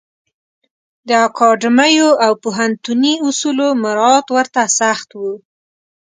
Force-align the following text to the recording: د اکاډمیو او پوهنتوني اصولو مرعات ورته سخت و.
د 1.07 1.09
اکاډمیو 1.27 2.09
او 2.25 2.31
پوهنتوني 2.43 3.13
اصولو 3.27 3.67
مرعات 3.83 4.25
ورته 4.35 4.61
سخت 4.79 5.09
و. 5.19 5.23